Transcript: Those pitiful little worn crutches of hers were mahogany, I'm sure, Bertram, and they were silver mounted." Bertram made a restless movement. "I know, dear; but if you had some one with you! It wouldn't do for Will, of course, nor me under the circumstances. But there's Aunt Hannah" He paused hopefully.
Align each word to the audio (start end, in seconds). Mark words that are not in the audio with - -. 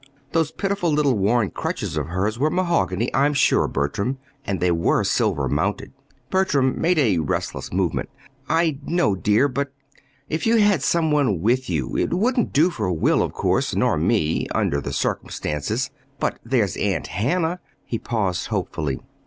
Those 0.31 0.49
pitiful 0.49 0.91
little 0.91 1.15
worn 1.15 1.51
crutches 1.51 1.95
of 1.95 2.07
hers 2.07 2.39
were 2.39 2.49
mahogany, 2.49 3.13
I'm 3.13 3.35
sure, 3.35 3.67
Bertram, 3.67 4.17
and 4.43 4.59
they 4.59 4.71
were 4.71 5.03
silver 5.03 5.47
mounted." 5.47 5.93
Bertram 6.31 6.81
made 6.81 6.97
a 6.97 7.19
restless 7.19 7.71
movement. 7.71 8.09
"I 8.49 8.79
know, 8.83 9.13
dear; 9.15 9.47
but 9.47 9.71
if 10.27 10.47
you 10.47 10.55
had 10.57 10.81
some 10.81 11.11
one 11.11 11.39
with 11.39 11.69
you! 11.69 11.95
It 11.95 12.15
wouldn't 12.15 12.51
do 12.51 12.71
for 12.71 12.91
Will, 12.91 13.21
of 13.21 13.33
course, 13.33 13.75
nor 13.75 13.95
me 13.95 14.47
under 14.55 14.81
the 14.81 14.91
circumstances. 14.91 15.91
But 16.19 16.39
there's 16.43 16.75
Aunt 16.77 17.05
Hannah" 17.05 17.59
He 17.85 17.99
paused 17.99 18.47
hopefully. 18.47 18.99